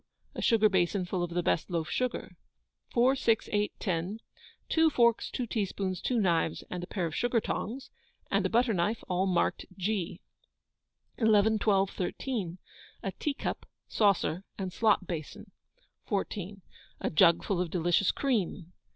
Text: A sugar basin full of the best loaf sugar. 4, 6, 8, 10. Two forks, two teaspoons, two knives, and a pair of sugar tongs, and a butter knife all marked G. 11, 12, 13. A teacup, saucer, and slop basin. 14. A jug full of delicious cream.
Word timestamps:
A 0.33 0.41
sugar 0.41 0.67
basin 0.67 1.05
full 1.05 1.21
of 1.21 1.29
the 1.29 1.43
best 1.43 1.69
loaf 1.69 1.87
sugar. 1.87 2.35
4, 2.91 3.15
6, 3.15 3.47
8, 3.51 3.71
10. 3.77 4.19
Two 4.67 4.89
forks, 4.89 5.29
two 5.29 5.45
teaspoons, 5.45 6.01
two 6.01 6.19
knives, 6.19 6.63
and 6.71 6.83
a 6.83 6.87
pair 6.87 7.05
of 7.05 7.13
sugar 7.15 7.39
tongs, 7.39 7.91
and 8.31 8.43
a 8.43 8.49
butter 8.49 8.73
knife 8.73 9.03
all 9.07 9.27
marked 9.27 9.67
G. 9.77 10.19
11, 11.19 11.59
12, 11.59 11.91
13. 11.91 12.57
A 13.03 13.11
teacup, 13.11 13.67
saucer, 13.87 14.43
and 14.57 14.73
slop 14.73 15.05
basin. 15.05 15.51
14. 16.07 16.63
A 16.99 17.09
jug 17.11 17.43
full 17.43 17.61
of 17.61 17.69
delicious 17.69 18.11
cream. 18.11 18.73